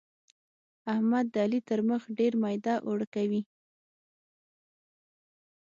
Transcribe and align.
احمد 0.93 1.25
د 1.33 1.35
علي 1.45 1.59
تر 1.69 1.79
مخ 1.89 2.01
ډېر 2.17 2.33
ميده 2.43 2.73
اوړه 2.87 3.07
کوي. 3.15 3.41